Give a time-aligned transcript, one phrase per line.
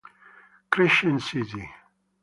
[0.71, 1.69] Crescent City